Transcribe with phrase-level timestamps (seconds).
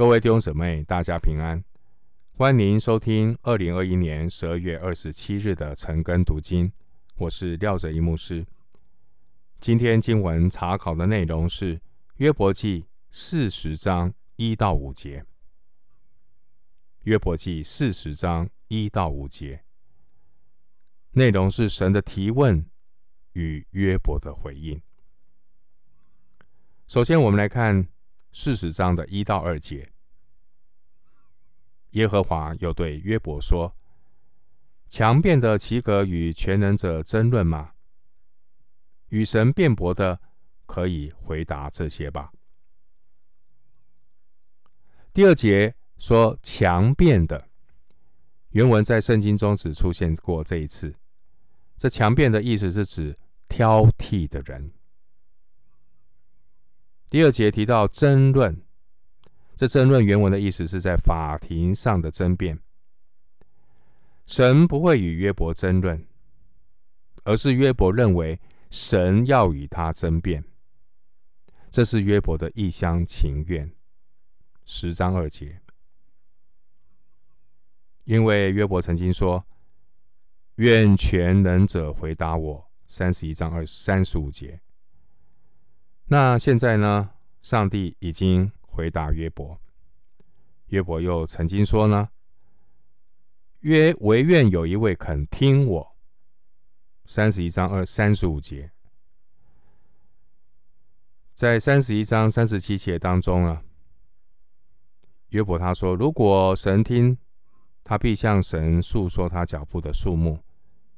[0.00, 1.62] 各位弟兄姊妹，大家平安，
[2.32, 6.72] 欢迎收听二零二一年十二月二十七日的晨更读经。
[7.16, 8.46] 我是廖哲一牧师。
[9.58, 11.78] 今天经文查考的内容是
[12.16, 15.22] 约伯记四十章一到五节。
[17.02, 19.62] 约伯记四十章一到五节，
[21.10, 22.64] 内容是神的提问
[23.34, 24.80] 与约伯的回应。
[26.86, 27.86] 首先，我们来看
[28.32, 29.90] 四十章的一到二节。
[31.90, 33.74] 耶和华又对约伯说
[34.88, 37.72] ：“强辩的岂可与全能者争论吗？
[39.08, 40.20] 与神辩驳的，
[40.66, 42.32] 可以回答这些吧。”
[45.12, 47.48] 第二节说“强辩的”，
[48.50, 50.94] 原文在圣经中只出现过这一次。
[51.76, 54.72] 这“强辩”的意思是指挑剔的人。
[57.10, 58.62] 第二节提到争论，
[59.56, 62.56] 这争论原文的意思是在法庭上的争辩。
[64.26, 66.06] 神不会与约伯争论，
[67.24, 68.38] 而是约伯认为
[68.70, 70.44] 神要与他争辩，
[71.68, 73.68] 这是约伯的一厢情愿。
[74.64, 75.60] 十章二节，
[78.04, 79.44] 因为约伯曾经说
[80.56, 84.60] ：“愿全能者回答我。”三十一章二三十五节。
[86.12, 87.10] 那现在呢？
[87.40, 89.60] 上帝已经回答约伯。
[90.66, 92.08] 约伯又曾经说呢
[93.60, 95.96] ：“约惟愿有一位肯听我。”
[97.06, 98.72] 三十一章二三十五节，
[101.32, 103.62] 在三十一章三十七节当中啊，
[105.28, 107.16] 约伯他说：“如果神听，
[107.84, 110.40] 他必向神诉说他脚步的数目，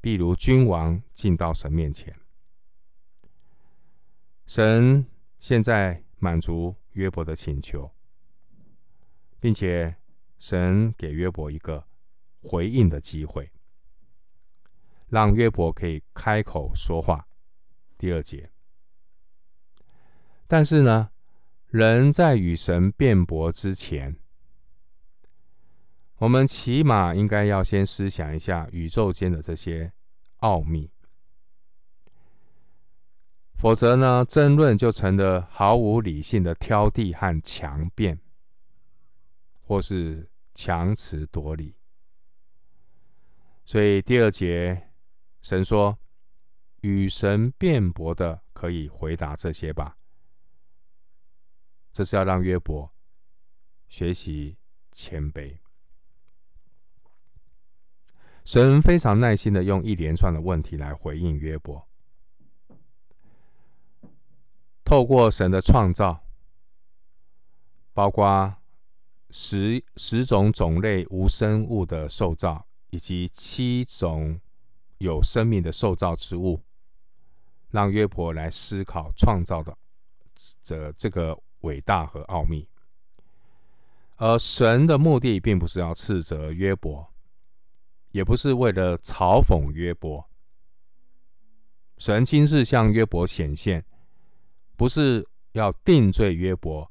[0.00, 2.16] 必如君王进到神面前。”
[4.46, 5.06] 神
[5.38, 7.90] 现在满足约伯的请求，
[9.40, 9.96] 并且
[10.38, 11.86] 神给约伯一个
[12.42, 13.50] 回应的机会，
[15.08, 17.26] 让约伯可以开口说话。
[17.96, 18.50] 第二节，
[20.46, 21.10] 但是呢，
[21.68, 24.16] 人在与神辩驳之前，
[26.16, 29.92] 我们起码应该要先思想一下宇宙间的这些
[30.38, 30.93] 奥秘。
[33.56, 38.20] 否则呢，争论就成了毫无理性的挑剔和强辩，
[39.62, 41.74] 或是强词夺理。
[43.64, 44.90] 所以第二节，
[45.40, 45.98] 神说
[46.82, 49.96] ：“与神辩驳的，可以回答这些吧。”
[51.90, 52.92] 这是要让约伯
[53.88, 54.58] 学习
[54.90, 55.56] 谦卑。
[58.44, 61.88] 神非常耐心的用一连串的问题来回应约伯。
[64.84, 66.22] 透过神的创造，
[67.94, 68.54] 包括
[69.30, 74.38] 十十种种类无生物的受造，以及七种
[74.98, 76.60] 有生命的受造之物，
[77.70, 79.74] 让约伯来思考创造的
[80.62, 82.68] 这这个伟大和奥秘。
[84.16, 87.10] 而神的目的并不是要斥责约伯，
[88.12, 90.28] 也不是为了嘲讽约伯。
[91.96, 93.86] 神亲自向约伯显现。
[94.76, 96.90] 不是要定罪约伯，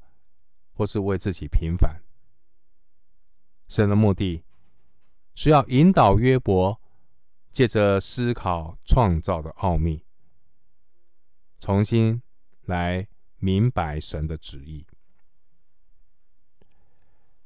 [0.72, 2.02] 或是为自己平反。
[3.68, 4.42] 神的目的
[5.34, 6.80] 是要引导约伯，
[7.52, 10.02] 借着思考创造的奥秘，
[11.60, 12.22] 重新
[12.62, 13.06] 来
[13.36, 14.86] 明白神的旨意。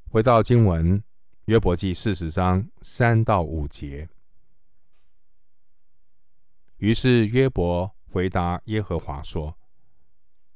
[0.09, 1.03] 回到经文，
[1.45, 4.09] 约伯记四十章三到五节。
[6.77, 9.58] 于是约伯回答耶和华说。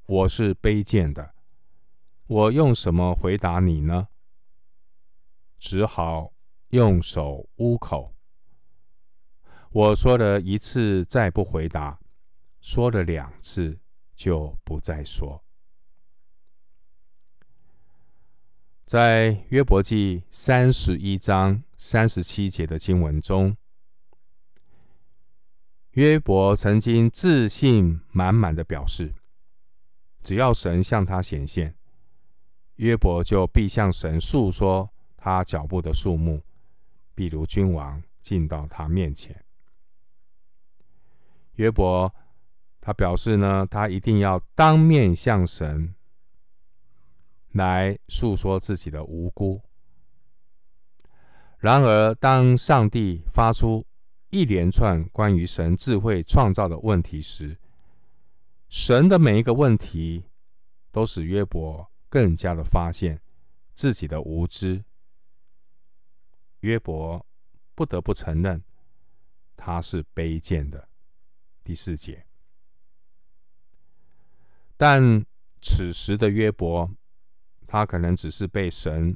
[0.06, 1.34] 我是卑贱的，
[2.28, 4.10] 我用什么回答你呢？
[5.58, 6.34] 只好
[6.72, 8.14] 用手捂口。
[9.72, 12.00] 我说了一次，再不回答；
[12.60, 13.80] 说了两次，
[14.14, 15.42] 就不再说。
[18.86, 23.56] 在约伯记三十一章三十七节的经文中，
[25.92, 29.14] 约伯曾经自信满满的表示。
[30.24, 31.76] 只要神向他显现，
[32.78, 36.42] 约伯就必向神诉说他脚步的数目，
[37.14, 39.44] 比如君王进到他面前。
[41.56, 42.14] 约伯
[42.82, 45.94] 他表示呢，他一定要当面向神
[47.52, 49.62] 来诉说自己的无辜。
[51.60, 53.86] 然而，当上帝发出
[54.30, 57.58] 一连串关于神智慧创造的问题时，
[58.74, 60.26] 神的每一个问题，
[60.92, 63.22] 都使约伯更加的发现
[63.76, 64.84] 自己的无知，
[66.62, 67.24] 约伯
[67.76, 68.64] 不得不承认
[69.56, 70.90] 他是卑贱的。
[71.64, 72.26] 第四节，
[74.76, 75.24] 但
[75.62, 76.90] 此时的约伯，
[77.68, 79.16] 他可能只是被神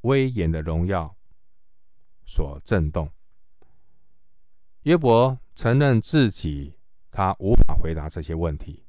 [0.00, 1.16] 威严的荣耀
[2.24, 3.08] 所震动。
[4.82, 6.74] 约伯承认自己，
[7.12, 8.84] 他无法回答这些问题，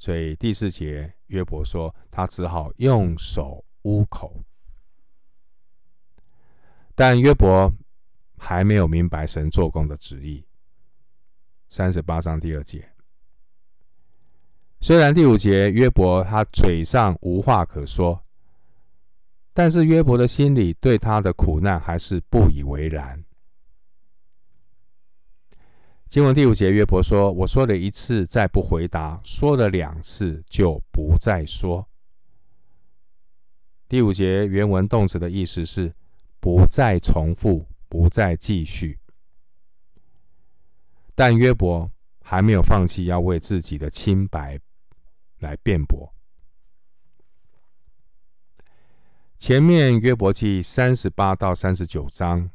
[0.00, 4.42] 所以第四节约伯说，他只好用手捂口。
[6.94, 7.70] 但约伯
[8.38, 10.42] 还没有明白神做工的旨意。
[11.68, 12.90] 三十八章第二节，
[14.80, 18.20] 虽然第五节约伯他嘴上无话可说，
[19.52, 23.22] 但是约伯的心里对他的苦难还是不以为然。
[26.10, 31.88] 经文第五节约伯说：“我说了一次，再不回答；说了两次，就不再说。”
[33.86, 35.94] 第五节原文动词的意思是
[36.40, 38.98] 不再重复，不再继续。
[41.14, 41.88] 但约伯
[42.20, 44.58] 还没有放弃要为自己的清白
[45.38, 46.12] 来辩驳。
[49.38, 52.50] 前面约伯记三十八到三十九章，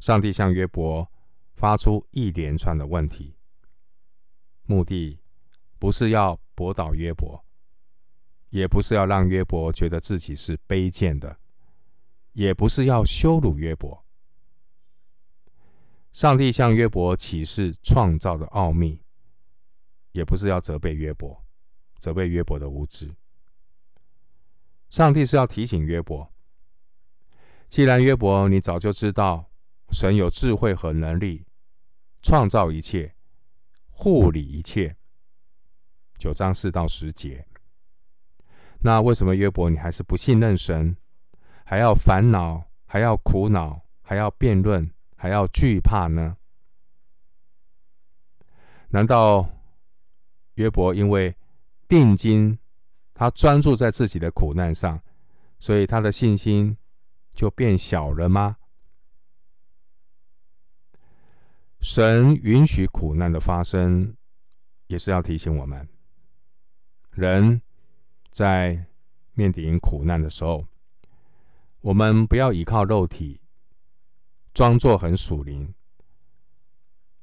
[0.00, 1.08] 上帝向约伯
[1.64, 3.38] 发出一连串的问题，
[4.66, 5.18] 目的
[5.78, 7.42] 不是要驳倒约伯，
[8.50, 11.38] 也不是要让约伯觉得自己是卑贱的，
[12.34, 14.04] 也不是要羞辱约伯。
[16.12, 19.02] 上帝向约伯启示创造的奥秘，
[20.12, 21.46] 也不是要责备约伯，
[21.98, 23.16] 责备约伯的无知。
[24.90, 26.30] 上帝是要提醒约伯，
[27.70, 29.50] 既然约伯你早就知道
[29.92, 31.46] 神有智慧和能力
[32.24, 33.14] 创造一切、
[33.90, 34.96] 护理一切，
[36.16, 37.46] 九章四到十节，
[38.80, 40.96] 那为什么约伯你还是不信任神，
[41.66, 44.90] 还要烦恼，还要苦恼，还要辩论？
[45.14, 46.38] 还要惧怕呢？
[48.88, 49.46] 难道
[50.54, 51.36] 约伯因为
[51.86, 52.58] 定睛，
[53.12, 54.98] 他专注在自己的苦难上，
[55.58, 56.74] 所以他的信心
[57.34, 58.56] 就变小了吗？
[61.84, 64.16] 神允许苦难的发生，
[64.86, 65.86] 也是要提醒我们，
[67.10, 67.60] 人
[68.30, 68.86] 在
[69.34, 70.66] 面临苦难的时候，
[71.82, 73.38] 我们不要依靠肉体。
[74.54, 75.74] 装作很属灵，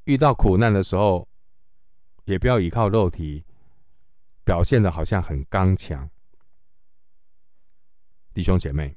[0.04, 1.28] 遇到苦难的时候，
[2.26, 3.44] 也不要依靠肉体，
[4.44, 6.08] 表现的好像很刚强。
[8.32, 8.96] 弟兄姐妹，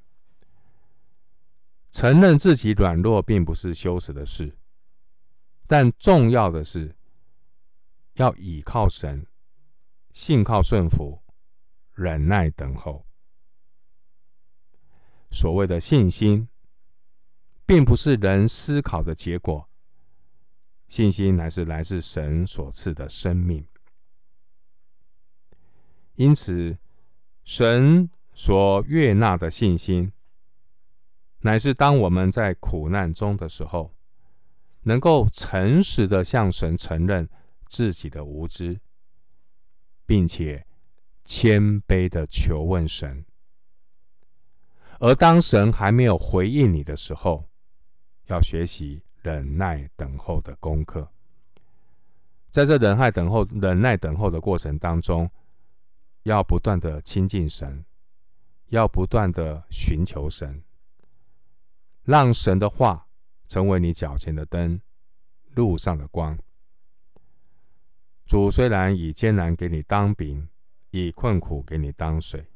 [1.91, 4.55] 承认自己软弱并不是羞耻的事，
[5.67, 6.95] 但重要的是
[8.15, 9.27] 要倚靠神，
[10.13, 11.23] 信靠顺服，
[11.93, 13.07] 忍耐等候。
[15.31, 16.49] 所谓的信心。
[17.67, 19.71] 并不是人思考的结果，
[20.87, 23.67] 信心乃是来自神所赐的生命。
[26.17, 26.77] 因此，
[27.43, 30.13] 神所悦纳的信心，
[31.39, 33.95] 乃是当我们在苦难中的时候，
[34.85, 37.29] 能够诚实的向神承认
[37.67, 38.81] 自己的无知，
[40.07, 40.67] 并且
[41.25, 43.25] 谦卑的求问神。
[45.01, 47.49] 而当神还没有回应你的时候，
[48.27, 51.11] 要学习忍耐等候的功课，
[52.49, 55.31] 在这忍耐等候、忍耐等候的过程当中，
[56.23, 57.85] 要不断的亲近神，
[58.69, 60.63] 要不断的寻求神，
[62.05, 63.04] 让神的话
[63.47, 64.81] 成为你脚前的灯，
[65.53, 66.39] 路上的光。
[68.27, 70.49] 主虽然以艰难给你当饼，
[70.91, 72.47] 以困苦给你当水，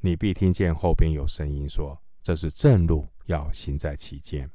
[0.00, 4.50] 你必听见后边有声音说：“这是正路。”要行在其间，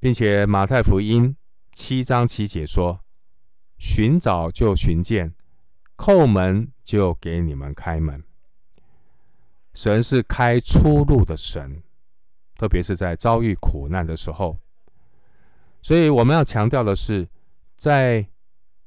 [0.00, 1.36] 并且马太福音
[1.72, 3.04] 七章七节说
[3.78, 5.32] ：“寻找就寻见，
[5.96, 8.24] 叩门就给你们开门。”
[9.74, 11.84] 神是开出路的神，
[12.62, 14.56] 特别是在遭遇苦难的时候。
[15.82, 17.28] 所以我们要强调的是，
[17.74, 18.24] 在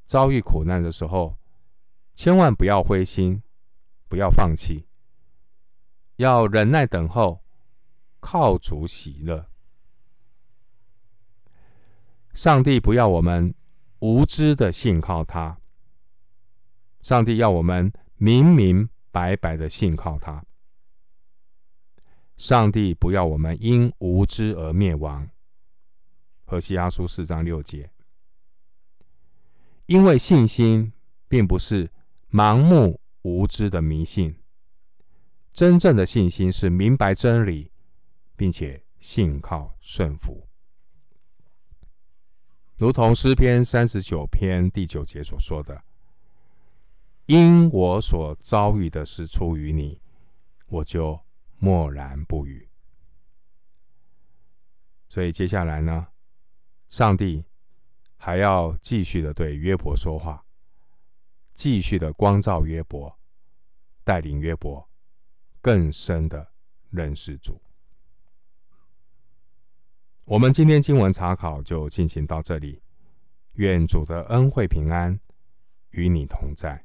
[0.06, 1.36] 遭遇苦难的时候，
[2.14, 3.44] 千万不要灰心，
[4.08, 4.86] 不要放弃。
[6.16, 7.44] 要忍耐等候，
[8.22, 9.46] 靠主喜乐。
[12.34, 13.54] 上帝不要我们
[14.00, 15.58] 无知的信靠他，
[17.02, 20.45] 上帝要我们明明白白的信靠他。
[22.38, 25.30] 上帝不要我们因无知而灭亡。
[26.46, 27.90] 何西阿书四章六节，
[29.88, 30.94] 因为信心
[31.28, 31.90] 并不是
[32.32, 34.36] 盲目无知的迷信。
[35.52, 37.72] 真正的信心是明白真理，
[38.36, 40.48] 并且信靠顺服。
[42.78, 45.82] 如同诗篇三十九篇第九节所说的
[47.26, 50.02] ：“因我所遭遇的是出于你，
[50.68, 51.18] 我就
[51.66, 52.70] 默然不语。”
[55.10, 56.10] 所以接下来呢，
[56.90, 57.44] 上帝
[58.18, 60.46] 还要继续的对约伯说话，
[61.54, 63.18] 继续的光照约伯，
[64.04, 64.88] 带领约伯
[65.60, 66.54] 更深的
[66.92, 67.60] 认识主。
[70.26, 72.84] 我们今天经文查考就进行到这里，
[73.54, 75.20] 愿主的恩惠平安
[75.90, 76.85] 与你同在。